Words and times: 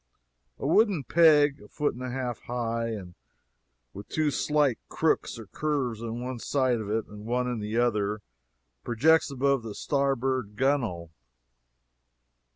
A 0.57 0.65
wooden 0.65 1.03
peg, 1.03 1.61
a 1.61 1.67
foot 1.67 1.93
and 1.93 2.01
a 2.01 2.09
half 2.09 2.39
high, 2.45 2.99
with 3.93 4.09
two 4.09 4.31
slight 4.31 4.79
crooks 4.89 5.37
or 5.37 5.45
curves 5.45 6.01
in 6.01 6.23
one 6.23 6.39
side 6.39 6.81
of 6.81 6.89
it 6.89 7.05
and 7.05 7.23
one 7.23 7.47
in 7.47 7.59
the 7.59 7.77
other, 7.77 8.23
projects 8.83 9.29
above 9.29 9.61
the 9.61 9.75
starboard 9.75 10.55
gunwale. 10.55 11.11